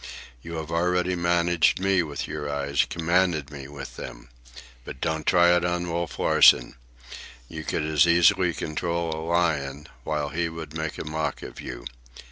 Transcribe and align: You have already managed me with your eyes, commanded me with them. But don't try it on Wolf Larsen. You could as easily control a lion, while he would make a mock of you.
You 0.41 0.55
have 0.55 0.71
already 0.71 1.15
managed 1.15 1.79
me 1.79 2.01
with 2.01 2.27
your 2.27 2.49
eyes, 2.51 2.85
commanded 2.89 3.51
me 3.51 3.67
with 3.67 3.97
them. 3.97 4.29
But 4.83 4.99
don't 4.99 5.27
try 5.27 5.55
it 5.55 5.63
on 5.63 5.87
Wolf 5.91 6.17
Larsen. 6.17 6.73
You 7.47 7.63
could 7.63 7.83
as 7.83 8.07
easily 8.07 8.51
control 8.55 9.13
a 9.13 9.21
lion, 9.23 9.87
while 10.03 10.29
he 10.29 10.49
would 10.49 10.73
make 10.75 10.97
a 10.97 11.05
mock 11.05 11.43
of 11.43 11.61
you. 11.61 11.85